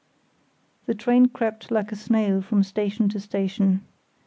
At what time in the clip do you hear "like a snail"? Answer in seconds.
1.69-2.41